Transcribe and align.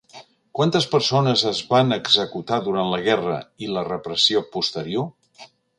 Quantes 0.59 0.87
persones 0.93 1.43
es 1.51 1.59
van 1.75 1.97
executar 1.99 2.61
durant 2.69 2.91
la 2.95 3.03
guerra 3.09 3.39
i 3.67 3.73
la 3.77 3.87
repressió 3.93 4.45
posterior? 4.59 5.11